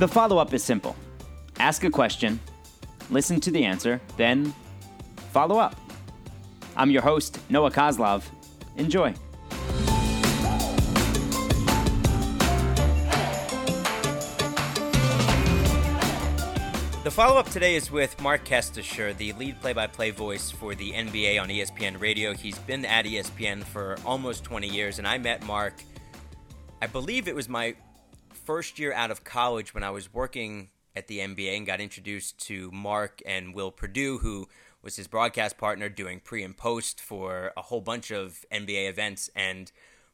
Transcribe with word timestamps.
The 0.00 0.08
follow 0.08 0.38
up 0.38 0.54
is 0.54 0.64
simple 0.64 0.96
ask 1.58 1.84
a 1.84 1.90
question, 1.90 2.40
listen 3.10 3.38
to 3.40 3.50
the 3.50 3.66
answer, 3.66 4.00
then 4.16 4.54
follow 5.30 5.58
up. 5.58 5.76
I'm 6.74 6.90
your 6.90 7.02
host, 7.02 7.38
Noah 7.50 7.70
Coslov. 7.70 8.24
Enjoy. 8.78 9.12
The 17.04 17.10
follow 17.10 17.38
up 17.38 17.50
today 17.50 17.74
is 17.74 17.90
with 17.90 18.18
Marc 18.22 18.46
Kestecher, 18.46 19.14
the 19.14 19.34
lead 19.34 19.60
play 19.60 19.74
by 19.74 19.86
play 19.86 20.12
voice 20.12 20.50
for 20.50 20.74
the 20.74 20.92
NBA 20.92 21.38
on 21.38 21.50
ESPN 21.50 22.00
Radio. 22.00 22.32
He's 22.32 22.58
been 22.60 22.86
at 22.86 23.04
ESPN 23.04 23.64
for 23.64 23.98
almost 24.06 24.44
20 24.44 24.66
years, 24.66 24.98
and 24.98 25.06
I 25.06 25.18
met 25.18 25.44
Marc, 25.44 25.74
I 26.80 26.86
believe 26.86 27.28
it 27.28 27.34
was 27.34 27.50
my 27.50 27.74
first 28.50 28.80
year 28.80 28.92
out 28.92 29.12
of 29.12 29.22
college 29.22 29.74
when 29.74 29.84
I 29.84 29.90
was 29.90 30.12
working 30.12 30.70
at 30.96 31.06
the 31.06 31.20
NBA 31.20 31.56
and 31.56 31.64
got 31.64 31.80
introduced 31.80 32.36
to 32.48 32.68
Marc 32.72 33.22
and 33.24 33.54
Will 33.54 33.70
Perdue, 33.70 34.18
who 34.18 34.48
was 34.82 34.96
his 34.96 35.06
broadcast 35.06 35.56
partner 35.56 35.88
doing 35.88 36.18
pre 36.18 36.42
and 36.42 36.56
post 36.56 37.00
for 37.00 37.52
a 37.56 37.62
whole 37.62 37.80
bunch 37.80 38.10
of 38.10 38.44
NBA 38.50 38.88
events. 38.88 39.30
And 39.36 39.70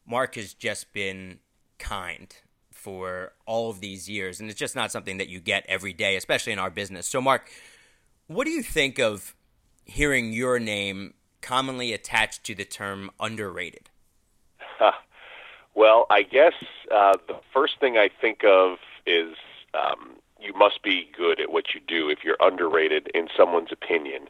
Marc 0.06 0.34
has 0.34 0.52
just 0.52 0.92
been 0.92 1.38
kind 1.78 2.36
for 2.70 3.32
all 3.46 3.70
of 3.70 3.80
these 3.80 4.06
years. 4.06 4.38
And 4.38 4.50
it's 4.50 4.60
just 4.60 4.76
not 4.76 4.92
something 4.92 5.16
that 5.16 5.30
you 5.30 5.40
get 5.40 5.64
every 5.66 5.94
day, 5.94 6.14
especially 6.14 6.52
in 6.52 6.58
our 6.58 6.68
business. 6.68 7.06
So, 7.06 7.22
Marc, 7.22 7.50
what 8.26 8.44
do 8.44 8.50
you 8.50 8.62
think 8.62 8.98
of 8.98 9.34
hearing 9.86 10.34
your 10.34 10.58
name 10.58 11.14
commonly 11.40 11.94
attached 11.94 12.44
to 12.44 12.54
the 12.54 12.66
term 12.66 13.10
underrated? 13.18 13.88
Well, 15.76 16.06
I 16.08 16.22
guess 16.22 16.54
uh, 16.90 17.18
the 17.28 17.36
first 17.52 17.78
thing 17.78 17.98
I 17.98 18.08
think 18.20 18.42
of 18.44 18.78
is 19.06 19.36
um, 19.74 20.16
you 20.40 20.54
must 20.54 20.82
be 20.82 21.08
good 21.16 21.38
at 21.38 21.52
what 21.52 21.74
you 21.74 21.80
do 21.86 22.08
if 22.08 22.24
you're 22.24 22.38
underrated 22.40 23.08
in 23.14 23.28
someone's 23.36 23.70
opinion. 23.70 24.28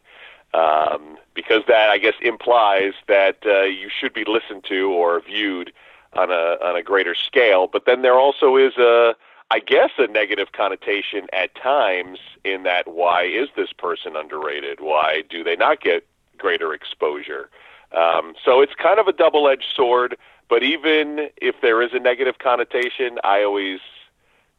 Um, 0.55 1.19
because 1.34 1.62
that, 1.69 1.88
I 1.88 1.98
guess, 1.98 2.14
implies 2.20 2.94
that 3.06 3.38
uh, 3.47 3.62
you 3.62 3.88
should 3.88 4.12
be 4.12 4.25
listened 4.25 4.64
to 4.69 4.91
or 4.91 5.20
viewed 5.20 5.72
on 6.14 6.30
a 6.30 6.56
on 6.64 6.77
a 6.77 6.83
greater 6.83 7.14
scale. 7.14 7.69
But 7.72 7.84
then 7.86 8.03
there 8.03 8.19
also 8.19 8.56
is 8.56 8.77
a, 8.77 9.14
I 9.50 9.60
guess, 9.60 9.91
a 9.98 10.06
negative 10.08 10.53
connotation 10.53 11.27
at 11.33 11.55
times 11.55 12.19
in 12.44 12.64
that 12.64 12.88
why 12.88 13.25
is 13.25 13.48
this 13.55 13.72
person 13.72 14.16
underrated? 14.16 14.81
Why 14.81 15.22
do 15.28 15.44
they 15.44 15.56
not 15.56 15.81
get 15.81 16.06
greater 16.38 16.72
exposure? 16.72 17.50
Um, 17.92 18.34
so 18.44 18.60
it's 18.60 18.75
kind 18.75 18.98
of 18.98 19.06
a 19.06 19.12
double 19.12 19.48
edged 19.48 19.72
sword. 19.75 20.16
But 20.48 20.62
even 20.62 21.28
if 21.36 21.56
there 21.61 21.83
is 21.83 21.91
a 21.92 21.98
negative 21.98 22.39
connotation, 22.39 23.19
I 23.25 23.42
always 23.42 23.80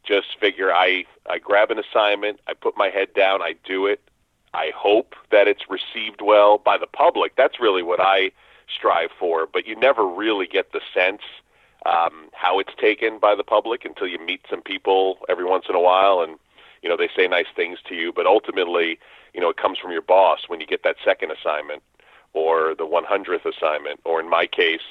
just 0.03 0.39
figure 0.39 0.73
I 0.73 1.05
I 1.29 1.39
grab 1.39 1.71
an 1.71 1.79
assignment, 1.79 2.39
I 2.47 2.53
put 2.53 2.77
my 2.77 2.89
head 2.89 3.13
down, 3.13 3.41
I 3.41 3.55
do 3.65 3.85
it. 3.85 4.01
I 4.53 4.71
hope 4.75 5.15
that 5.31 5.47
it's 5.47 5.69
received 5.69 6.21
well 6.21 6.57
by 6.57 6.77
the 6.77 6.87
public. 6.87 7.35
That's 7.35 7.59
really 7.59 7.83
what 7.83 7.99
I 7.99 8.31
strive 8.73 9.09
for. 9.19 9.45
But 9.45 9.67
you 9.67 9.75
never 9.75 10.05
really 10.07 10.47
get 10.47 10.71
the 10.71 10.81
sense 10.93 11.21
um, 11.85 12.29
how 12.33 12.59
it's 12.59 12.73
taken 12.79 13.19
by 13.19 13.35
the 13.35 13.43
public 13.43 13.85
until 13.85 14.07
you 14.07 14.19
meet 14.19 14.41
some 14.49 14.61
people 14.61 15.19
every 15.29 15.45
once 15.45 15.65
in 15.69 15.75
a 15.75 15.79
while, 15.79 16.21
and 16.21 16.37
you 16.81 16.89
know 16.89 16.97
they 16.97 17.09
say 17.15 17.27
nice 17.27 17.47
things 17.55 17.79
to 17.87 17.95
you. 17.95 18.11
But 18.11 18.25
ultimately, 18.25 18.99
you 19.33 19.41
know 19.41 19.49
it 19.49 19.57
comes 19.57 19.77
from 19.77 19.91
your 19.91 20.01
boss 20.01 20.39
when 20.47 20.59
you 20.59 20.67
get 20.67 20.83
that 20.83 20.95
second 21.03 21.31
assignment 21.31 21.83
or 22.33 22.75
the 22.75 22.85
100th 22.85 23.45
assignment, 23.45 23.99
or 24.03 24.19
in 24.19 24.29
my 24.29 24.45
case, 24.45 24.81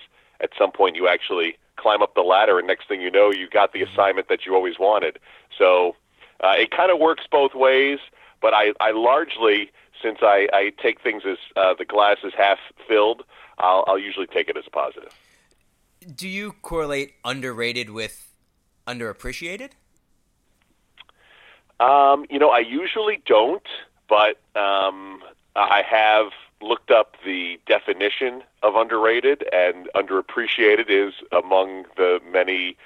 at 0.40 0.50
some 0.58 0.72
point 0.72 0.96
you 0.96 1.08
actually 1.08 1.56
climb 1.76 2.02
up 2.02 2.14
the 2.14 2.22
ladder, 2.22 2.58
and 2.58 2.66
next 2.66 2.88
thing 2.88 3.00
you 3.00 3.10
know, 3.10 3.30
you 3.30 3.48
got 3.48 3.72
the 3.72 3.82
assignment 3.82 4.28
that 4.28 4.46
you 4.46 4.54
always 4.54 4.78
wanted. 4.78 5.18
So 5.58 5.94
uh, 6.42 6.54
it 6.56 6.70
kind 6.70 6.90
of 6.90 6.98
works 6.98 7.24
both 7.30 7.54
ways, 7.54 7.98
but 8.40 8.54
I, 8.54 8.72
I 8.80 8.90
largely, 8.92 9.70
since 10.02 10.18
I, 10.22 10.48
I 10.52 10.72
take 10.82 11.00
things 11.02 11.22
as 11.28 11.38
uh, 11.56 11.74
the 11.78 11.84
glass 11.84 12.18
is 12.24 12.32
half 12.36 12.58
filled, 12.88 13.24
I'll, 13.58 13.84
I'll 13.86 13.98
usually 13.98 14.26
take 14.26 14.48
it 14.48 14.56
as 14.56 14.64
a 14.66 14.70
positive. 14.70 15.14
Do 16.14 16.28
you 16.28 16.52
correlate 16.62 17.14
underrated 17.24 17.90
with 17.90 18.28
underappreciated? 18.86 19.70
Um, 21.80 22.26
you 22.30 22.38
know, 22.38 22.50
I 22.50 22.60
usually 22.60 23.22
don't, 23.26 23.66
but 24.08 24.38
um, 24.58 25.20
I 25.54 25.82
have 25.88 26.28
looked 26.60 26.90
up 26.90 27.16
the 27.24 27.58
definition 27.66 28.42
of 28.62 28.74
underrated, 28.74 29.44
and 29.52 29.88
underappreciated 29.94 30.86
is 30.88 31.14
among 31.32 31.84
the 31.96 32.20
many 32.30 32.76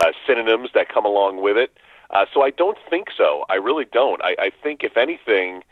uh, 0.00 0.12
synonyms 0.26 0.70
that 0.74 0.88
come 0.88 1.04
along 1.04 1.42
with 1.42 1.56
it. 1.56 1.76
Uh, 2.10 2.26
so 2.32 2.42
I 2.42 2.50
don't 2.50 2.78
think 2.90 3.08
so. 3.16 3.44
I 3.48 3.54
really 3.54 3.86
don't. 3.86 4.22
I, 4.22 4.36
I 4.38 4.50
think, 4.62 4.84
if 4.84 4.96
anything, 4.96 5.62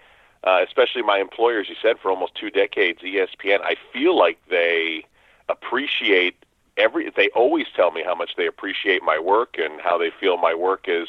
uh, 0.45 0.61
especially 0.67 1.03
my 1.03 1.19
employers, 1.19 1.69
you 1.69 1.77
said 1.81 1.99
for 2.01 2.11
almost 2.11 2.35
two 2.35 2.51
decades, 2.51 3.01
ESPN, 3.03 3.61
I 3.63 3.77
feel 3.93 4.17
like 4.17 4.39
they 4.49 5.05
appreciate 5.49 6.37
every. 6.77 7.11
They 7.11 7.29
always 7.31 7.67
tell 7.77 7.91
me 7.91 8.03
how 8.03 8.15
much 8.15 8.37
they 8.37 8.47
appreciate 8.47 9.03
my 9.03 9.19
work 9.19 9.57
and 9.59 9.81
how 9.81 9.99
they 9.99 10.11
feel 10.11 10.37
my 10.37 10.55
work 10.55 10.87
is 10.89 11.09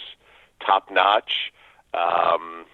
top 0.59 0.92
notch. 0.92 1.52
Um, 1.94 2.66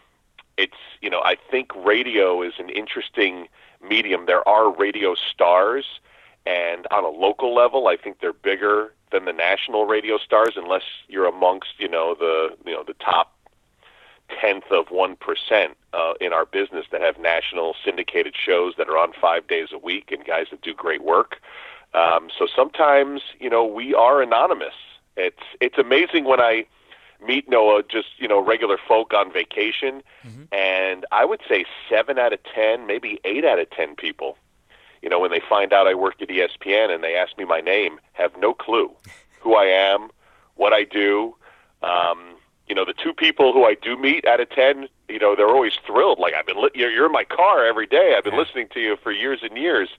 it's 0.59 0.81
you 1.01 1.09
know 1.09 1.21
I 1.23 1.37
think 1.49 1.73
radio 1.75 2.41
is 2.41 2.53
an 2.59 2.69
interesting 2.69 3.47
medium. 3.81 4.25
There 4.25 4.47
are 4.47 4.69
radio 4.69 5.15
stars, 5.15 5.85
and 6.45 6.85
on 6.91 7.05
a 7.05 7.09
local 7.09 7.55
level, 7.55 7.87
I 7.87 7.95
think 7.95 8.19
they're 8.19 8.33
bigger 8.33 8.93
than 9.11 9.23
the 9.25 9.33
national 9.33 9.85
radio 9.85 10.17
stars, 10.17 10.53
unless 10.57 10.83
you're 11.07 11.25
amongst 11.25 11.79
you 11.79 11.87
know 11.87 12.13
the 12.13 12.57
you 12.65 12.73
know 12.73 12.83
the 12.85 12.95
top 12.95 13.33
tenth 14.41 14.65
of 14.69 14.91
one 14.91 15.15
percent 15.15 15.77
uh, 15.93 16.13
in 16.19 16.33
our 16.33 16.45
business 16.45 16.85
that 16.91 17.01
have 17.01 17.17
national 17.17 17.73
syndicated 17.83 18.35
shows 18.35 18.73
that 18.77 18.89
are 18.89 18.97
on 18.97 19.13
five 19.13 19.47
days 19.47 19.69
a 19.71 19.77
week 19.77 20.11
and 20.11 20.25
guys 20.25 20.47
that 20.51 20.61
do 20.61 20.73
great 20.73 21.03
work. 21.03 21.37
Um, 21.93 22.27
so 22.37 22.47
sometimes 22.53 23.21
you 23.39 23.49
know 23.49 23.65
we 23.65 23.93
are 23.93 24.21
anonymous. 24.21 24.75
It's 25.15 25.45
it's 25.61 25.77
amazing 25.77 26.25
when 26.25 26.41
I 26.41 26.65
meet 27.25 27.49
Noah 27.49 27.83
just 27.83 28.07
you 28.17 28.27
know 28.27 28.43
regular 28.43 28.77
folk 28.87 29.13
on 29.13 29.31
vacation, 29.31 30.01
mm-hmm. 30.25 30.43
and 30.51 31.05
I 31.11 31.25
would 31.25 31.41
say 31.47 31.65
seven 31.89 32.17
out 32.19 32.33
of 32.33 32.39
ten, 32.43 32.87
maybe 32.87 33.19
eight 33.23 33.45
out 33.45 33.59
of 33.59 33.69
ten 33.69 33.95
people, 33.95 34.37
you 35.01 35.09
know, 35.09 35.19
when 35.19 35.31
they 35.31 35.41
find 35.47 35.73
out 35.73 35.87
I 35.87 35.93
work 35.93 36.21
at 36.21 36.29
ESPN 36.29 36.93
and 36.93 37.03
they 37.03 37.15
ask 37.15 37.37
me 37.37 37.45
my 37.45 37.61
name, 37.61 37.99
have 38.13 38.31
no 38.37 38.53
clue 38.53 38.91
who 39.39 39.55
I 39.55 39.65
am, 39.65 40.09
what 40.55 40.73
I 40.73 40.83
do. 40.83 41.35
Um, 41.81 42.35
you 42.67 42.75
know, 42.75 42.85
the 42.85 42.93
two 42.93 43.13
people 43.13 43.53
who 43.53 43.63
I 43.65 43.75
do 43.75 43.97
meet 43.97 44.27
out 44.27 44.39
of 44.39 44.49
ten, 44.49 44.87
you 45.07 45.19
know, 45.19 45.35
they're 45.35 45.47
always 45.49 45.73
thrilled. 45.85 46.19
Like 46.19 46.33
I've 46.33 46.45
been, 46.45 46.61
li- 46.61 46.71
you're, 46.75 46.91
you're 46.91 47.05
in 47.05 47.11
my 47.11 47.23
car 47.23 47.65
every 47.65 47.87
day. 47.87 48.15
I've 48.17 48.23
been 48.23 48.33
yeah. 48.33 48.39
listening 48.39 48.67
to 48.73 48.79
you 48.79 48.97
for 49.01 49.11
years 49.11 49.39
and 49.41 49.57
years. 49.57 49.89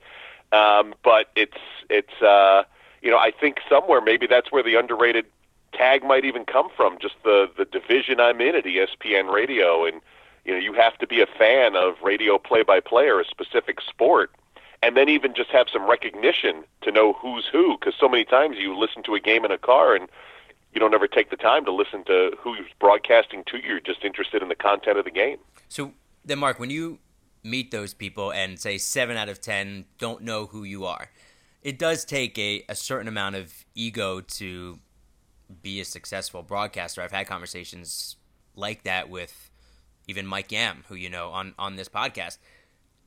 Um, 0.53 0.95
but 1.03 1.31
it's 1.37 1.57
it's 1.89 2.23
uh, 2.23 2.65
you 3.03 3.11
know, 3.11 3.19
I 3.19 3.31
think 3.31 3.59
somewhere 3.69 4.01
maybe 4.01 4.27
that's 4.27 4.53
where 4.53 4.63
the 4.63 4.75
underrated 4.75 5.27
tag 5.73 6.03
might 6.03 6.25
even 6.25 6.45
come 6.45 6.69
from, 6.77 6.99
just 7.01 7.17
the 7.25 7.51
the 7.57 7.65
division 7.65 8.21
I'm 8.21 8.41
in 8.41 8.55
at 8.55 8.65
ESPN 8.65 9.33
Radio, 9.33 9.85
and 9.85 10.01
you 10.45 10.53
know 10.53 10.59
you 10.59 10.73
have 10.75 10.97
to 10.99 11.07
be 11.07 11.21
a 11.21 11.27
fan 11.27 11.77
of 11.77 11.95
radio 12.03 12.39
play-by-play 12.39 13.07
or 13.07 13.21
a 13.21 13.25
specific 13.25 13.81
sport, 13.81 14.31
and 14.83 14.97
then 14.97 15.09
even 15.09 15.35
just 15.35 15.51
have 15.51 15.67
some 15.73 15.89
recognition 15.89 16.65
to 16.83 16.91
know 16.91 17.13
who's 17.15 17.47
who, 17.51 17.77
because 17.79 17.95
so 17.99 18.09
many 18.09 18.25
times 18.25 18.57
you 18.59 18.77
listen 18.77 19.03
to 19.05 19.15
a 19.15 19.21
game 19.21 19.45
in 19.45 19.51
a 19.51 19.59
car 19.59 19.95
and 19.95 20.09
you 20.73 20.81
don't 20.81 20.95
ever 20.95 21.09
take 21.09 21.31
the 21.31 21.37
time 21.37 21.65
to 21.65 21.73
listen 21.73 22.05
to 22.05 22.33
who's 22.39 22.67
broadcasting 22.79 23.43
to 23.47 23.57
you. 23.59 23.71
You're 23.71 23.81
just 23.81 24.05
interested 24.05 24.43
in 24.43 24.49
the 24.49 24.55
content 24.55 24.99
of 24.99 25.05
the 25.05 25.11
game. 25.11 25.39
So 25.69 25.93
then, 26.25 26.39
Marc, 26.39 26.59
when 26.59 26.71
you 26.71 26.99
meet 27.43 27.71
those 27.71 27.95
people 27.95 28.33
and 28.33 28.59
say 28.59 28.79
seven 28.79 29.17
out 29.17 29.29
of 29.29 29.41
ten 29.41 29.87
don't 29.99 30.23
know 30.23 30.47
who 30.47 30.65
you 30.65 30.85
are, 30.85 31.11
it 31.63 31.79
does 31.79 32.05
take 32.05 32.39
a, 32.39 32.65
a 32.69 32.75
certain 32.75 33.09
amount 33.09 33.37
of 33.37 33.65
ego 33.75 34.21
to 34.21 34.79
be 35.63 35.81
a 35.81 35.85
successful 35.85 36.43
broadcaster. 36.43 37.03
I've 37.03 37.13
had 37.13 37.27
conversations 37.27 38.17
like 38.55 38.85
that 38.85 39.09
with 39.09 39.51
even 40.07 40.27
Mike 40.27 40.53
Yam, 40.53 40.85
who 40.89 40.95
you 40.95 41.11
know 41.11 41.31
on 41.31 41.55
on 41.59 41.77
this 41.77 41.89
podcast. 41.89 42.39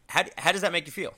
How 0.08 0.24
how 0.38 0.52
does 0.52 0.62
that 0.62 0.72
make 0.72 0.86
you 0.86 0.92
feel? 0.92 1.14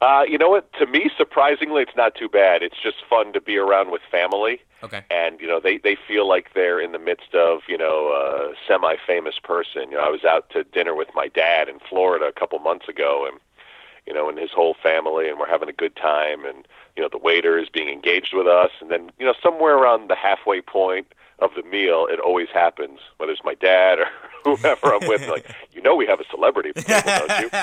Uh, 0.00 0.22
you 0.28 0.36
know 0.36 0.50
what? 0.50 0.70
To 0.74 0.86
me, 0.86 1.10
surprisingly, 1.16 1.80
it's 1.80 1.96
not 1.96 2.14
too 2.14 2.28
bad. 2.28 2.62
It's 2.62 2.76
just 2.82 2.96
fun 3.08 3.32
to 3.32 3.40
be 3.40 3.56
around 3.56 3.90
with 3.90 4.02
family. 4.10 4.60
Okay. 4.82 5.02
And 5.10 5.40
you 5.40 5.46
know, 5.46 5.60
they 5.60 5.78
they 5.78 5.96
feel 6.06 6.28
like 6.28 6.52
they're 6.54 6.78
in 6.78 6.92
the 6.92 6.98
midst 6.98 7.34
of 7.34 7.60
you 7.68 7.78
know 7.78 8.08
a 8.08 8.54
semi-famous 8.68 9.38
person. 9.42 9.90
You 9.90 9.96
know, 9.96 10.04
I 10.04 10.10
was 10.10 10.24
out 10.24 10.50
to 10.50 10.64
dinner 10.64 10.94
with 10.94 11.08
my 11.14 11.28
dad 11.28 11.68
in 11.68 11.78
Florida 11.88 12.26
a 12.26 12.38
couple 12.38 12.58
months 12.58 12.88
ago, 12.88 13.26
and 13.30 13.40
you 14.06 14.12
know, 14.12 14.28
and 14.28 14.38
his 14.38 14.50
whole 14.50 14.74
family, 14.82 15.28
and 15.28 15.38
we're 15.38 15.48
having 15.48 15.68
a 15.68 15.72
good 15.72 15.96
time, 15.96 16.44
and 16.44 16.66
you 16.96 17.02
know, 17.02 17.08
the 17.10 17.18
waiter 17.18 17.58
is 17.58 17.68
being 17.68 17.88
engaged 17.88 18.34
with 18.34 18.46
us, 18.46 18.70
and 18.80 18.90
then 18.90 19.10
you 19.18 19.26
know, 19.26 19.34
somewhere 19.42 19.76
around 19.76 20.08
the 20.08 20.14
halfway 20.14 20.60
point 20.60 21.06
of 21.40 21.50
the 21.56 21.62
meal, 21.64 22.06
it 22.08 22.20
always 22.20 22.48
happens, 22.54 23.00
whether 23.16 23.32
it's 23.32 23.42
my 23.44 23.54
dad 23.54 23.98
or 23.98 24.06
whoever 24.56 24.94
I'm 24.94 25.08
with, 25.08 25.26
like, 25.28 25.50
you 25.72 25.82
know, 25.82 25.96
we 25.96 26.06
have 26.06 26.20
a 26.20 26.24
celebrity, 26.30 26.72
don't 26.72 27.40
you? 27.40 27.50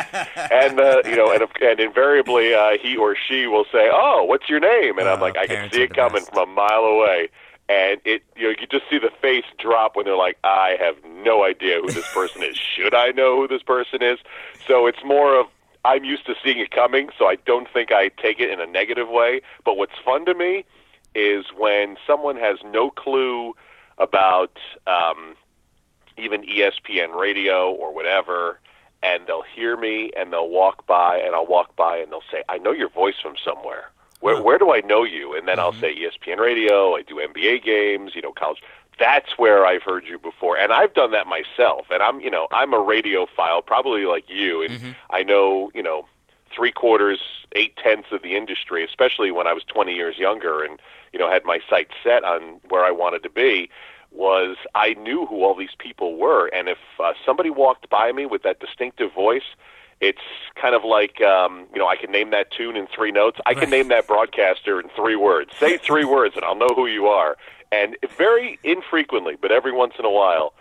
And 0.51 0.79
uh, 0.79 1.01
you 1.05 1.15
know, 1.15 1.31
and 1.31 1.43
and 1.61 1.79
invariably, 1.79 2.53
uh, 2.53 2.77
he 2.81 2.97
or 2.97 3.15
she 3.15 3.47
will 3.47 3.65
say, 3.71 3.89
"Oh, 3.91 4.23
what's 4.23 4.49
your 4.49 4.59
name?" 4.59 4.97
And 4.99 5.07
oh, 5.07 5.13
I'm 5.13 5.21
like, 5.21 5.37
I 5.37 5.47
can 5.47 5.71
see 5.71 5.83
it 5.83 5.93
coming 5.93 6.23
best. 6.23 6.33
from 6.33 6.49
a 6.49 6.53
mile 6.53 6.83
away. 6.83 7.29
and 7.69 8.01
it 8.03 8.23
you 8.35 8.43
know 8.43 8.49
you 8.49 8.67
just 8.67 8.83
see 8.89 8.99
the 8.99 9.11
face 9.21 9.45
drop 9.57 9.95
when 9.95 10.05
they're 10.05 10.17
like, 10.17 10.37
I 10.43 10.75
have 10.79 10.95
no 11.23 11.43
idea 11.45 11.79
who 11.81 11.89
this 11.91 12.11
person 12.13 12.43
is. 12.43 12.57
Should 12.57 12.93
I 12.93 13.11
know 13.11 13.37
who 13.37 13.47
this 13.47 13.63
person 13.63 14.03
is? 14.03 14.19
So 14.67 14.87
it's 14.87 15.03
more 15.05 15.39
of 15.39 15.47
I'm 15.83 16.03
used 16.03 16.25
to 16.27 16.35
seeing 16.43 16.59
it 16.59 16.71
coming, 16.71 17.09
so 17.17 17.25
I 17.27 17.35
don't 17.35 17.67
think 17.71 17.91
I 17.91 18.09
take 18.09 18.39
it 18.39 18.49
in 18.49 18.59
a 18.59 18.67
negative 18.67 19.09
way. 19.09 19.41
But 19.65 19.77
what's 19.77 19.97
fun 20.03 20.25
to 20.25 20.33
me 20.33 20.65
is 21.15 21.45
when 21.57 21.97
someone 22.05 22.37
has 22.37 22.59
no 22.63 22.91
clue 22.91 23.53
about 23.97 24.57
um, 24.87 25.35
even 26.17 26.43
ESPN 26.43 27.15
radio 27.19 27.71
or 27.71 27.93
whatever, 27.93 28.59
and 29.03 29.25
they'll 29.27 29.43
hear 29.55 29.75
me 29.75 30.11
and 30.15 30.31
they'll 30.31 30.49
walk 30.49 30.85
by, 30.85 31.17
and 31.17 31.33
I'll 31.33 31.47
walk 31.47 31.75
by 31.75 31.97
and 31.97 32.11
they'll 32.11 32.23
say, 32.31 32.43
"I 32.47 32.57
know 32.59 32.71
your 32.71 32.89
voice 32.89 33.15
from 33.21 33.35
somewhere." 33.43 33.91
Where, 34.19 34.39
where 34.39 34.59
do 34.59 34.71
I 34.71 34.81
know 34.81 35.03
you? 35.03 35.35
And 35.35 35.47
then 35.47 35.59
I'll 35.59 35.73
say 35.73 35.95
ESPN 35.95 36.37
radio. 36.37 36.95
I 36.95 37.01
do 37.01 37.15
NBA 37.15 37.63
games, 37.63 38.11
you 38.13 38.21
know, 38.21 38.31
college. 38.31 38.61
That's 38.99 39.37
where 39.37 39.65
I've 39.65 39.83
heard 39.83 40.05
you 40.05 40.19
before, 40.19 40.57
and 40.57 40.71
I've 40.71 40.93
done 40.93 41.11
that 41.11 41.25
myself. 41.27 41.87
And 41.89 42.03
I'm, 42.03 42.19
you 42.21 42.29
know, 42.29 42.47
I'm 42.51 42.73
a 42.73 42.79
radio 42.79 43.25
file, 43.35 43.61
probably 43.61 44.05
like 44.05 44.25
you, 44.29 44.61
and 44.61 44.79
Mhm. 44.79 44.95
I 45.09 45.23
know, 45.23 45.71
you 45.73 45.81
know, 45.81 46.05
three 46.55 46.71
quarters, 46.71 47.19
eight 47.53 47.75
tenths 47.77 48.11
of 48.11 48.21
the 48.21 48.35
industry, 48.35 48.83
especially 48.83 49.31
when 49.31 49.47
I 49.47 49.53
was 49.53 49.63
20 49.63 49.93
years 49.93 50.17
younger 50.17 50.61
and, 50.63 50.79
you 51.13 51.19
know, 51.19 51.29
had 51.31 51.45
my 51.45 51.59
sights 51.69 51.93
set 52.03 52.23
on 52.23 52.59
where 52.69 52.83
I 52.83 52.91
wanted 52.91 53.23
to 53.23 53.29
be. 53.29 53.69
Was 54.11 54.57
I 54.75 54.93
knew 54.95 55.25
who 55.25 55.43
all 55.43 55.55
these 55.55 55.75
people 55.79 56.17
were, 56.17 56.47
and 56.47 56.67
if 56.67 56.79
uh, 56.99 57.13
somebody 57.25 57.49
walked 57.49 57.89
by 57.89 58.11
me 58.11 58.25
with 58.25 58.43
that 58.43 58.59
distinctive 58.59 59.13
voice, 59.13 59.55
it's 60.01 60.21
kind 60.55 60.75
of 60.75 60.83
like 60.83 61.21
um, 61.21 61.65
you 61.73 61.79
know 61.79 61.87
I 61.87 61.95
can 61.95 62.11
name 62.11 62.31
that 62.31 62.51
tune 62.51 62.75
in 62.75 62.87
three 62.87 63.11
notes. 63.13 63.39
I 63.45 63.53
can 63.53 63.61
Right. 63.61 63.69
name 63.69 63.87
that 63.87 64.07
broadcaster 64.07 64.81
in 64.81 64.89
three 64.89 65.15
words. 65.15 65.51
Say 65.61 65.77
three 65.77 66.03
words, 66.03 66.35
and 66.35 66.43
I'll 66.43 66.55
know 66.55 66.73
who 66.75 66.87
you 66.87 67.07
are. 67.07 67.37
And 67.71 67.97
very 68.17 68.59
infrequently, 68.63 69.35
but 69.41 69.51
every 69.51 69.71
once 69.71 69.93
in 69.97 70.05
a 70.05 70.09
while, 70.09 70.53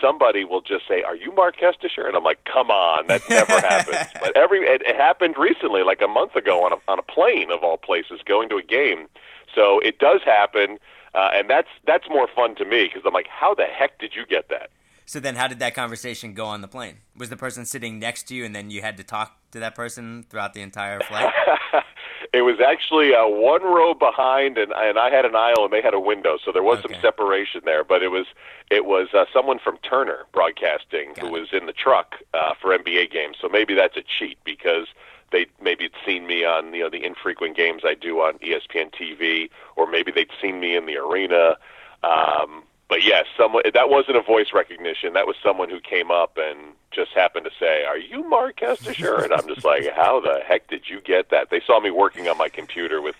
somebody 0.00 0.44
will 0.44 0.60
just 0.60 0.86
say, 0.88 1.02
"Are 1.02 1.14
you 1.14 1.32
Marc 1.32 1.56
Kestecher?" 1.56 2.06
And 2.06 2.16
I'm 2.16 2.24
like, 2.24 2.44
"Come 2.44 2.70
on, 2.70 3.06
that 3.06 3.22
never 3.28 3.52
happens." 3.60 4.10
But 4.20 4.36
every 4.36 4.60
it, 4.60 4.82
it 4.82 4.96
happened 4.96 5.36
recently, 5.38 5.82
like 5.82 6.02
a 6.02 6.08
month 6.08 6.36
ago, 6.36 6.64
on 6.64 6.72
a 6.72 6.76
on 6.88 6.98
a 6.98 7.02
plane 7.02 7.50
of 7.50 7.62
all 7.62 7.76
places, 7.76 8.20
going 8.24 8.48
to 8.50 8.56
a 8.56 8.62
game. 8.62 9.06
So 9.54 9.80
it 9.80 9.98
does 9.98 10.20
happen, 10.24 10.78
uh, 11.14 11.30
and 11.34 11.48
that's 11.48 11.68
that's 11.86 12.08
more 12.08 12.28
fun 12.34 12.54
to 12.56 12.64
me 12.64 12.84
because 12.84 13.02
I'm 13.06 13.14
like, 13.14 13.28
"How 13.28 13.54
the 13.54 13.64
heck 13.64 13.98
did 13.98 14.14
you 14.14 14.26
get 14.26 14.48
that?" 14.48 14.70
So 15.06 15.20
then, 15.20 15.36
how 15.36 15.48
did 15.48 15.58
that 15.60 15.74
conversation 15.74 16.34
go 16.34 16.44
on 16.44 16.60
the 16.60 16.68
plane? 16.68 16.98
Was 17.16 17.30
the 17.30 17.36
person 17.36 17.64
sitting 17.64 17.98
next 17.98 18.24
to 18.24 18.34
you, 18.34 18.44
and 18.44 18.54
then 18.54 18.68
you 18.70 18.82
had 18.82 18.98
to 18.98 19.04
talk 19.04 19.38
to 19.52 19.60
that 19.60 19.74
person 19.74 20.26
throughout 20.28 20.52
the 20.52 20.60
entire 20.60 21.00
flight? 21.00 21.32
it 22.32 22.42
was 22.42 22.56
actually 22.60 23.14
uh, 23.14 23.26
one 23.26 23.62
row 23.62 23.94
behind, 23.94 24.58
and 24.58 24.72
and 24.72 24.98
I 24.98 25.10
had 25.10 25.24
an 25.24 25.34
aisle, 25.34 25.64
and 25.64 25.72
they 25.72 25.82
had 25.82 25.94
a 25.94 26.00
window, 26.00 26.38
so 26.44 26.52
there 26.52 26.62
was 26.62 26.78
Okay. 26.84 26.94
some 26.94 27.00
separation 27.00 27.62
there. 27.64 27.84
But 27.84 28.02
it 28.02 28.08
was 28.08 28.26
it 28.70 28.84
was 28.84 29.08
uh, 29.14 29.24
someone 29.32 29.58
from 29.58 29.78
Turner 29.78 30.26
Broadcasting 30.32 31.14
Got 31.14 31.20
who 31.24 31.28
it. 31.28 31.40
was 31.40 31.48
in 31.52 31.66
the 31.66 31.72
truck 31.72 32.16
uh, 32.34 32.54
for 32.60 32.76
NBA 32.76 33.10
games. 33.10 33.36
So 33.40 33.48
maybe 33.48 33.74
that's 33.74 33.96
a 33.96 34.02
cheat 34.02 34.38
because 34.44 34.86
they 35.32 35.46
maybe 35.62 35.84
had 35.84 35.92
seen 36.06 36.26
me 36.26 36.44
on 36.44 36.74
you 36.74 36.82
know 36.82 36.90
the 36.90 37.04
infrequent 37.04 37.56
games 37.56 37.82
I 37.84 37.94
do 37.94 38.18
on 38.20 38.38
ESPN 38.38 38.92
TV, 38.92 39.50
or 39.76 39.90
maybe 39.90 40.12
they'd 40.12 40.30
seen 40.40 40.60
me 40.60 40.76
in 40.76 40.86
the 40.86 40.96
arena. 40.96 41.56
Um, 42.02 42.62
but 42.88 43.04
yes, 43.04 43.26
someone 43.36 43.62
that 43.72 43.90
wasn't 43.90 44.16
a 44.16 44.22
voice 44.22 44.48
recognition. 44.54 45.12
That 45.12 45.26
was 45.26 45.36
someone 45.42 45.68
who 45.68 45.80
came 45.80 46.10
up 46.10 46.36
and 46.36 46.74
just 46.90 47.12
happened 47.12 47.44
to 47.44 47.50
say, 47.58 47.84
"Are 47.84 47.98
you 47.98 48.28
Marc 48.28 48.60
Kestecher?" 48.60 49.22
And 49.22 49.32
I'm 49.32 49.46
just 49.48 49.64
like, 49.64 49.86
"How 49.94 50.20
the 50.20 50.40
heck 50.46 50.68
did 50.68 50.88
you 50.88 51.00
get 51.00 51.30
that?" 51.30 51.50
They 51.50 51.60
saw 51.66 51.80
me 51.80 51.90
working 51.90 52.28
on 52.28 52.36
my 52.38 52.48
computer 52.48 53.00
with, 53.02 53.16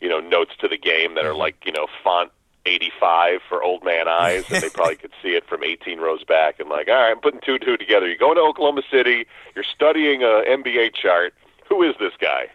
you 0.00 0.08
know, 0.08 0.20
notes 0.20 0.52
to 0.60 0.68
the 0.68 0.78
game 0.78 1.14
that 1.14 1.24
are 1.24 1.34
like 1.34 1.56
you 1.66 1.72
know 1.72 1.86
font 2.04 2.30
85 2.66 3.40
for 3.48 3.62
old 3.62 3.82
man 3.84 4.08
eyes, 4.08 4.44
and 4.50 4.62
they 4.62 4.68
probably 4.68 4.96
could 4.96 5.12
see 5.22 5.30
it 5.30 5.46
from 5.48 5.64
18 5.64 6.00
rows 6.00 6.22
back. 6.24 6.60
And 6.60 6.68
like, 6.68 6.88
all 6.88 6.94
right, 6.94 7.10
I'm 7.10 7.20
putting 7.20 7.40
two 7.40 7.54
and 7.54 7.62
two 7.62 7.76
together. 7.78 8.06
You're 8.06 8.16
going 8.18 8.36
to 8.36 8.42
Oklahoma 8.42 8.82
City. 8.90 9.26
You're 9.54 9.64
studying 9.64 10.22
a 10.22 10.44
NBA 10.46 10.94
chart. 10.94 11.34
Who 11.68 11.82
is 11.82 11.94
this 11.98 12.12
guy? 12.20 12.48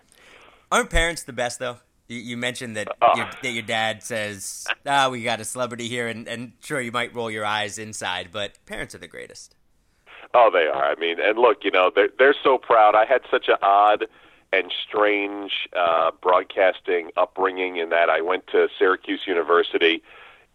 Aren't 0.72 0.90
parents 0.90 1.24
the 1.24 1.34
best 1.34 1.60
though? 1.60 1.78
You, 2.08 2.18
you 2.20 2.38
mentioned 2.38 2.76
that 2.78 2.90
Oh. 3.02 3.14
your, 3.16 3.30
that 3.42 3.52
your 3.52 3.64
dad 3.64 4.04
says, 4.04 4.68
"Ah, 4.86 5.10
we 5.10 5.24
got 5.24 5.40
a 5.40 5.46
celebrity 5.46 5.88
here," 5.88 6.08
and, 6.08 6.28
and 6.28 6.54
sure, 6.62 6.82
you 6.82 6.92
might 6.92 7.16
roll 7.16 7.32
your 7.32 7.46
eyes 7.46 7.78
inside, 7.80 8.30
but 8.32 8.64
parents 8.66 8.94
are 8.94 8.98
the 9.00 9.08
greatest. 9.08 9.56
Oh, 10.34 10.50
they 10.52 10.68
are. 10.68 10.86
I 10.92 10.96
mean, 10.96 11.18
and 11.20 11.38
look, 11.38 11.60
you 11.64 11.72
know, 11.72 11.92
they're 11.94 12.10
they're 12.18 12.36
so 12.44 12.58
proud. 12.58 12.96
I 12.96 13.06
had 13.06 13.22
such 13.30 13.48
an 13.48 13.58
odd 13.62 14.08
and 14.52 14.72
strange 14.88 15.68
uh, 15.76 16.12
broadcasting 16.22 17.10
upbringing 17.18 17.78
in 17.78 17.90
that 17.90 18.10
I 18.10 18.22
went 18.22 18.48
to 18.48 18.68
Syracuse 18.78 19.22
University. 19.26 20.04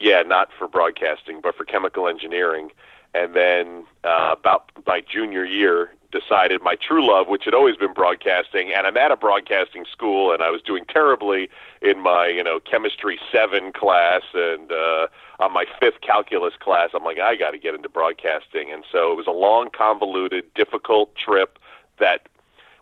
Yeah, 0.00 0.22
not 0.22 0.50
for 0.56 0.68
broadcasting, 0.68 1.40
but 1.42 1.56
for 1.56 1.64
chemical 1.64 2.08
engineering. 2.08 2.70
And 3.14 3.34
then 3.34 3.84
uh, 4.04 4.34
about 4.38 4.70
my 4.86 5.00
junior 5.00 5.44
year, 5.44 5.90
decided 6.10 6.62
my 6.62 6.74
true 6.74 7.06
love, 7.06 7.28
which 7.28 7.44
had 7.44 7.54
always 7.54 7.76
been 7.76 7.92
broadcasting, 7.92 8.72
and 8.72 8.86
I'm 8.86 8.96
at 8.96 9.10
a 9.10 9.16
broadcasting 9.16 9.84
school, 9.90 10.32
and 10.32 10.42
I 10.42 10.50
was 10.50 10.62
doing 10.62 10.84
terribly 10.88 11.50
in 11.82 12.00
my, 12.00 12.28
you 12.28 12.42
know, 12.42 12.60
chemistry 12.60 13.18
seven 13.30 13.72
class, 13.72 14.22
and 14.32 14.72
uh, 14.72 15.08
on 15.38 15.52
my 15.52 15.66
fifth 15.80 16.00
calculus 16.00 16.54
class, 16.58 16.90
I'm 16.94 17.04
like, 17.04 17.18
I 17.18 17.36
got 17.36 17.50
to 17.50 17.58
get 17.58 17.74
into 17.74 17.88
broadcasting, 17.88 18.72
and 18.72 18.84
so 18.90 19.12
it 19.12 19.16
was 19.16 19.26
a 19.26 19.32
long, 19.32 19.68
convoluted, 19.70 20.44
difficult 20.54 21.14
trip 21.14 21.58
that 21.98 22.28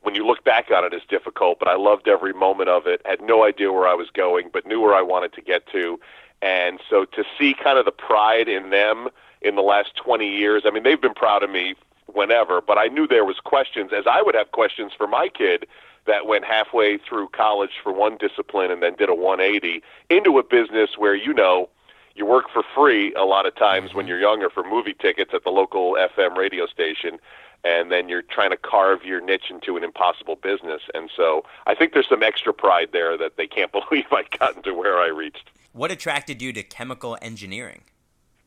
when 0.02 0.14
you 0.14 0.24
look 0.24 0.44
back 0.44 0.70
on 0.70 0.84
it 0.84 0.94
is 0.94 1.02
difficult, 1.08 1.58
but 1.58 1.66
I 1.66 1.74
loved 1.74 2.06
every 2.06 2.32
moment 2.32 2.68
of 2.68 2.86
it. 2.86 3.02
Had 3.04 3.20
no 3.20 3.44
idea 3.44 3.72
where 3.72 3.88
I 3.88 3.94
was 3.94 4.08
going, 4.10 4.50
but 4.52 4.64
knew 4.64 4.80
where 4.80 4.94
I 4.94 5.02
wanted 5.02 5.32
to 5.32 5.40
get 5.40 5.66
to. 5.72 5.98
And 6.42 6.78
so 6.88 7.06
to 7.06 7.24
see 7.36 7.54
kind 7.54 7.76
of 7.76 7.86
the 7.86 7.90
pride 7.90 8.48
in 8.48 8.70
them 8.70 9.08
in 9.42 9.56
the 9.56 9.62
last 9.62 9.96
20 9.96 10.28
years, 10.28 10.62
I 10.64 10.70
mean, 10.70 10.84
they've 10.84 11.00
been 11.00 11.14
proud 11.14 11.42
of 11.42 11.50
me 11.50 11.74
whenever, 12.16 12.60
but 12.60 12.78
I 12.78 12.86
knew 12.86 13.06
there 13.06 13.24
was 13.24 13.36
questions 13.44 13.92
as 13.96 14.04
I 14.06 14.22
would 14.22 14.34
have 14.34 14.50
questions 14.52 14.92
for 14.96 15.06
my 15.06 15.28
kid 15.28 15.66
that 16.06 16.26
went 16.26 16.44
halfway 16.44 16.98
through 16.98 17.28
college 17.28 17.72
for 17.82 17.92
one 17.92 18.16
discipline 18.16 18.70
and 18.70 18.82
then 18.82 18.94
did 18.96 19.08
a 19.08 19.14
180 19.14 19.82
into 20.08 20.38
a 20.38 20.42
business 20.42 20.90
where 20.96 21.14
you 21.14 21.34
know 21.34 21.68
you 22.14 22.24
work 22.24 22.46
for 22.52 22.62
free 22.74 23.12
a 23.14 23.24
lot 23.24 23.44
of 23.44 23.54
times 23.54 23.92
when 23.92 24.06
you're 24.06 24.18
younger 24.18 24.48
for 24.48 24.62
movie 24.62 24.94
tickets 24.94 25.32
at 25.34 25.44
the 25.44 25.50
local 25.50 25.94
FM 25.94 26.36
radio 26.36 26.66
station 26.66 27.18
and 27.64 27.90
then 27.90 28.08
you're 28.08 28.22
trying 28.22 28.50
to 28.50 28.56
carve 28.56 29.04
your 29.04 29.20
niche 29.20 29.50
into 29.50 29.76
an 29.76 29.82
impossible 29.82 30.36
business. 30.36 30.82
And 30.94 31.10
so 31.14 31.44
I 31.66 31.74
think 31.74 31.92
there's 31.92 32.08
some 32.08 32.22
extra 32.22 32.54
pride 32.54 32.90
there 32.92 33.18
that 33.18 33.36
they 33.36 33.46
can't 33.46 33.72
believe 33.90 34.06
I 34.12 34.24
gotten 34.38 34.62
to 34.62 34.72
where 34.72 34.98
I 34.98 35.08
reached. 35.08 35.50
What 35.72 35.90
attracted 35.90 36.40
you 36.40 36.52
to 36.54 36.62
chemical 36.62 37.18
engineering? 37.20 37.82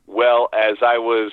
Well, 0.08 0.50
as 0.54 0.78
I 0.82 0.98
was 0.98 1.32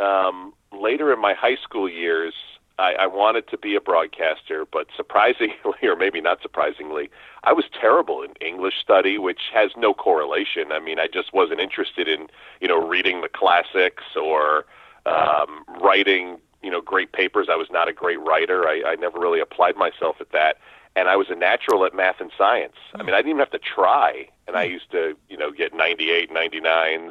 um, 0.00 0.54
later 0.80 1.12
in 1.12 1.20
my 1.20 1.34
high 1.34 1.56
school 1.56 1.88
years, 1.88 2.34
I, 2.78 2.94
I 3.00 3.06
wanted 3.06 3.48
to 3.48 3.58
be 3.58 3.74
a 3.74 3.80
broadcaster, 3.80 4.66
but 4.70 4.88
surprisingly, 4.96 5.54
or 5.82 5.96
maybe 5.96 6.20
not 6.20 6.42
surprisingly, 6.42 7.10
I 7.44 7.52
was 7.52 7.64
terrible 7.78 8.22
in 8.22 8.32
English 8.40 8.74
study, 8.80 9.18
which 9.18 9.40
has 9.52 9.70
no 9.76 9.94
correlation. 9.94 10.72
I 10.72 10.80
mean, 10.80 10.98
I 10.98 11.06
just 11.06 11.32
wasn't 11.32 11.60
interested 11.60 12.08
in, 12.08 12.28
you 12.60 12.68
know, 12.68 12.86
reading 12.86 13.22
the 13.22 13.28
classics 13.28 14.04
or 14.20 14.66
um, 15.06 15.64
writing, 15.80 16.38
you 16.62 16.70
know, 16.70 16.80
great 16.80 17.12
papers. 17.12 17.48
I 17.50 17.56
was 17.56 17.68
not 17.70 17.88
a 17.88 17.92
great 17.92 18.20
writer. 18.20 18.68
I, 18.68 18.82
I 18.86 18.94
never 18.96 19.18
really 19.18 19.40
applied 19.40 19.76
myself 19.76 20.16
at 20.20 20.32
that. 20.32 20.58
And 20.96 21.08
I 21.08 21.16
was 21.16 21.28
a 21.30 21.34
natural 21.34 21.84
at 21.84 21.94
math 21.94 22.20
and 22.20 22.30
science. 22.36 22.76
I 22.94 23.02
mean, 23.02 23.14
I 23.14 23.18
didn't 23.18 23.30
even 23.30 23.40
have 23.40 23.50
to 23.50 23.58
try. 23.58 24.28
And 24.48 24.56
I 24.56 24.64
used 24.64 24.90
to, 24.92 25.14
you 25.28 25.36
know, 25.36 25.50
get 25.50 25.74
98, 25.74 26.30
99s 26.30 27.10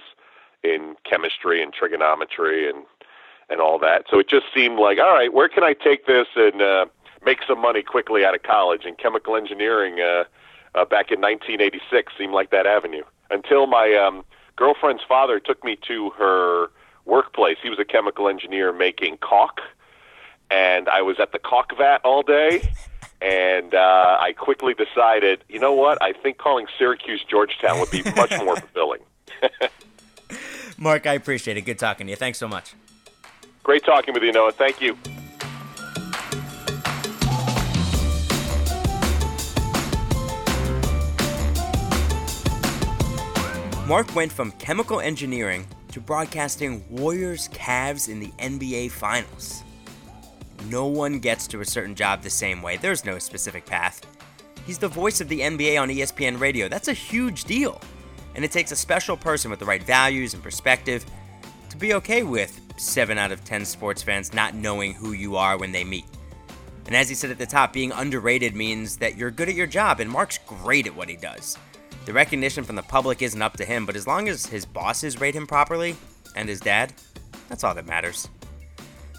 in 0.63 0.95
chemistry 1.07 1.61
and 1.61 1.71
trigonometry 1.71 2.67
and 2.67 2.85
and 3.49 3.61
all 3.61 3.79
that. 3.79 4.05
So 4.09 4.19
it 4.19 4.29
just 4.29 4.45
seemed 4.53 4.79
like, 4.79 4.97
all 4.99 5.13
right, 5.13 5.33
where 5.33 5.49
can 5.49 5.63
I 5.63 5.73
take 5.73 6.05
this 6.05 6.27
and 6.35 6.61
uh, 6.61 6.85
make 7.25 7.39
some 7.47 7.59
money 7.59 7.83
quickly 7.83 8.25
out 8.25 8.35
of 8.35 8.43
college? 8.43 8.85
And 8.85 8.97
chemical 8.97 9.35
engineering 9.35 9.99
uh, 9.99 10.23
uh, 10.73 10.85
back 10.85 11.11
in 11.11 11.21
1986 11.21 12.13
seemed 12.17 12.33
like 12.33 12.51
that 12.51 12.65
avenue. 12.65 13.03
Until 13.29 13.67
my 13.67 13.93
um, 13.93 14.23
girlfriend's 14.55 15.03
father 15.07 15.39
took 15.39 15.63
me 15.63 15.77
to 15.87 16.11
her 16.11 16.69
workplace. 17.05 17.57
He 17.61 17.69
was 17.69 17.79
a 17.79 17.85
chemical 17.85 18.27
engineer 18.27 18.73
making 18.73 19.17
caulk, 19.17 19.61
and 20.51 20.89
I 20.89 21.01
was 21.01 21.19
at 21.19 21.31
the 21.31 21.39
caulk 21.39 21.77
vat 21.77 21.99
all 22.03 22.23
day. 22.23 22.69
And 23.21 23.73
uh, 23.73 24.17
I 24.19 24.33
quickly 24.33 24.73
decided, 24.73 25.43
you 25.47 25.57
know 25.57 25.73
what? 25.73 26.01
I 26.01 26.11
think 26.11 26.37
calling 26.37 26.67
Syracuse 26.77 27.23
Georgetown 27.27 27.79
would 27.79 27.89
be 27.89 28.03
much 28.15 28.31
more 28.43 28.55
fulfilling. 28.59 29.01
Marc, 30.77 31.07
I 31.07 31.13
appreciate 31.13 31.55
it. 31.55 31.61
Good 31.61 31.79
talking 31.79 32.07
to 32.07 32.11
you. 32.11 32.17
Thanks 32.17 32.37
so 32.37 32.47
much. 32.47 32.75
Great 33.65 33.83
talking 33.83 34.13
with 34.13 34.21
you, 34.21 34.31
Noah. 34.31 34.51
Thank 34.51 34.79
you. 34.79 34.95
Marc 43.87 44.15
went 44.15 44.31
from 44.31 44.51
chemical 44.59 44.99
engineering 44.99 45.65
to 45.91 45.99
broadcasting 45.99 46.85
Warriors 46.91 47.49
Cavs 47.49 48.07
in 48.07 48.19
the 48.19 48.31
NBA 48.37 48.91
Finals. 48.91 49.63
No 50.69 50.85
one 50.85 51.17
gets 51.17 51.47
to 51.47 51.61
a 51.61 51.65
certain 51.65 51.95
job 51.95 52.21
the 52.21 52.29
same 52.29 52.61
way, 52.61 52.77
there's 52.77 53.03
no 53.03 53.17
specific 53.17 53.65
path. 53.65 54.05
He's 54.67 54.77
the 54.77 54.87
voice 54.87 55.21
of 55.21 55.27
the 55.27 55.39
NBA 55.39 55.81
on 55.81 55.89
ESPN 55.89 56.39
Radio. 56.39 56.69
That's 56.69 56.87
a 56.87 56.93
huge 56.93 57.45
deal. 57.45 57.81
And 58.35 58.45
it 58.45 58.51
takes 58.51 58.71
a 58.71 58.75
special 58.75 59.17
person 59.17 59.49
with 59.49 59.59
the 59.59 59.65
right 59.65 59.81
values 59.81 60.35
and 60.35 60.43
perspective 60.43 61.03
to 61.69 61.77
be 61.77 61.95
okay 61.95 62.21
with 62.21 62.61
7 62.77 63.17
out 63.17 63.31
of 63.31 63.43
10 63.43 63.65
sports 63.65 64.01
fans 64.01 64.33
not 64.33 64.55
knowing 64.55 64.93
who 64.93 65.13
you 65.13 65.35
are 65.35 65.57
when 65.57 65.71
they 65.71 65.83
meet. 65.83 66.05
And 66.85 66.95
as 66.95 67.09
he 67.09 67.15
said 67.15 67.31
at 67.31 67.37
the 67.37 67.45
top, 67.45 67.73
being 67.73 67.91
underrated 67.91 68.55
means 68.55 68.97
that 68.97 69.17
you're 69.17 69.31
good 69.31 69.49
at 69.49 69.55
your 69.55 69.67
job, 69.67 69.99
and 69.99 70.09
Marc's 70.09 70.39
great 70.45 70.85
at 70.85 70.95
what 70.95 71.09
he 71.09 71.15
does. 71.15 71.57
The 72.05 72.13
recognition 72.13 72.63
from 72.63 72.75
the 72.75 72.83
public 72.83 73.21
isn't 73.21 73.41
up 73.41 73.57
to 73.57 73.65
him, 73.65 73.85
but 73.85 73.95
as 73.95 74.05
long 74.05 74.29
as 74.29 74.45
his 74.45 74.65
bosses 74.65 75.19
rate 75.19 75.35
him 75.35 75.47
properly, 75.47 75.95
and 76.35 76.47
his 76.47 76.59
dad, 76.59 76.93
that's 77.49 77.63
all 77.63 77.73
that 77.73 77.87
matters. 77.87 78.27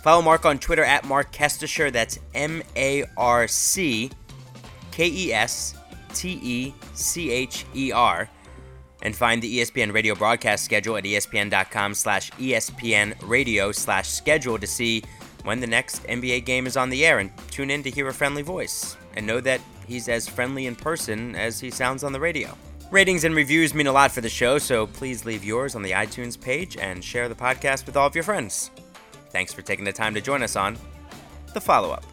Follow 0.03 0.23
Marc 0.23 0.45
on 0.45 0.59
Twitter 0.59 0.85
at 0.85 1.05
Marc 1.05 1.33
Kestecher. 1.33 1.91
That's 1.91 2.21
M 2.35 2.63
A 2.77 3.05
R 3.17 3.49
C 3.49 4.11
K 4.93 5.09
E 5.09 5.33
S 5.33 5.75
T 6.15 6.39
E 6.41 6.75
C 6.95 7.31
H 7.31 7.67
E 7.75 7.91
R. 7.91 8.29
And 9.03 9.15
find 9.15 9.43
the 9.43 9.59
ESPN 9.59 9.93
radio 9.93 10.15
broadcast 10.15 10.65
schedule 10.65 10.97
at 10.97 11.05
espn.com 11.05 11.95
slash 11.95 12.31
ESPN 12.33 13.15
radio 13.23 13.71
slash 13.73 14.09
schedule 14.09 14.59
to 14.59 14.67
see 14.67 15.03
when 15.45 15.61
the 15.61 15.67
next 15.67 16.03
NBA 16.05 16.45
game 16.45 16.67
is 16.67 16.77
on 16.77 16.91
the 16.91 17.07
air 17.07 17.19
and 17.19 17.31
tune 17.51 17.71
in 17.71 17.83
to 17.83 17.91
hear 17.91 18.09
a 18.09 18.15
friendly 18.15 18.43
voice. 18.43 18.97
And 19.15 19.27
know 19.27 19.41
that 19.41 19.61
he's 19.87 20.09
as 20.09 20.29
friendly 20.29 20.67
in 20.67 20.77
person 20.77 21.35
as 21.37 21.61
he 21.61 21.71
sounds 21.71 22.05
on 22.05 22.13
the 22.13 22.21
radio. 22.21 22.57
Ratings 22.91 23.25
and 23.25 23.35
reviews 23.35 23.75
mean 23.75 23.89
a 23.89 23.93
lot 23.93 24.13
for 24.13 24.21
the 24.21 24.29
show, 24.29 24.59
so 24.59 24.87
please 24.87 25.25
leave 25.25 25.45
yours 25.45 25.75
on 25.75 25.83
the 25.83 25.91
iTunes 25.91 26.41
page 26.41 26.77
and 26.77 27.03
share 27.03 27.29
the 27.29 27.35
podcast 27.35 27.85
with 27.87 27.97
all 27.97 28.07
of 28.07 28.15
your 28.15 28.25
friends. 28.25 28.71
Thanks 29.31 29.53
for 29.53 29.63
taking 29.63 29.85
the 29.85 29.93
time 29.93 30.15
to 30.15 30.21
join 30.21 30.43
us 30.43 30.57
on 30.57 30.79
The 31.53 31.61
Follow 31.61 31.91
Up. 31.91 32.05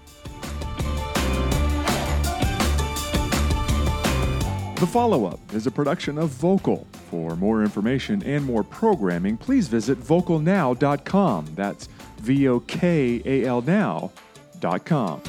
The 4.76 4.88
Follow 4.88 5.26
Up 5.26 5.40
is 5.54 5.66
a 5.66 5.72
production 5.72 6.18
of 6.18 6.30
Vokal. 6.32 6.86
For 7.10 7.36
more 7.36 7.62
information 7.62 8.22
and 8.24 8.44
more 8.44 8.64
programming, 8.64 9.38
please 9.38 9.68
visit 9.68 10.00
vokalnow.com. 10.00 11.48
That's 11.56 11.88
V 12.18 12.48
O 12.50 12.60
K 12.60 13.22
A 13.24 13.46
L 13.46 13.62
now.com. 13.62 15.22